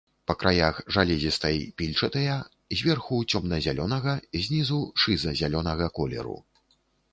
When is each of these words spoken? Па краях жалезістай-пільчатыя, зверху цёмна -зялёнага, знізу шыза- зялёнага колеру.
Па 0.29 0.33
краях 0.43 0.77
жалезістай-пільчатыя, 0.95 2.37
зверху 2.81 3.21
цёмна 3.31 3.61
-зялёнага, 3.63 4.17
знізу 4.47 4.81
шыза- 5.05 5.37
зялёнага 5.45 5.93
колеру. 6.01 6.37